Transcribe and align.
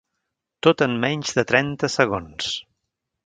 Tot 0.67 0.81
en 0.85 0.95
menys 1.03 1.35
de 1.39 1.45
trenta 1.51 1.91
segons. 1.97 2.49